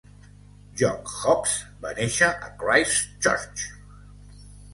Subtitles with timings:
[0.81, 1.53] Jock Hobbs
[1.83, 3.69] va néixer a Christchurch.